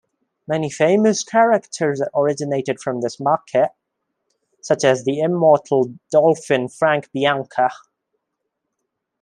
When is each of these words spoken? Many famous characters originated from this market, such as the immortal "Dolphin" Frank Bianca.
Many 0.47 0.71
famous 0.71 1.23
characters 1.23 2.01
originated 2.15 2.79
from 2.79 3.01
this 3.01 3.19
market, 3.19 3.69
such 4.59 4.83
as 4.83 5.03
the 5.03 5.19
immortal 5.19 5.93
"Dolphin" 6.09 6.69
Frank 6.69 7.11
Bianca. 7.11 7.69